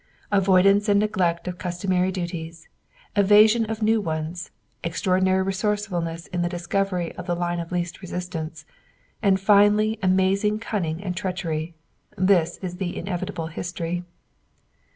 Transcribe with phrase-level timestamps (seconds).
[0.31, 2.67] Avoidance and neglect of customary duties,
[3.15, 4.49] evasion of new ones,
[4.83, 8.65] extraordinary resourcefulness in the discovery of the line of least resistance,
[9.21, 11.75] and finally amazing cunning and treachery
[12.17, 14.03] this is the inevitable history.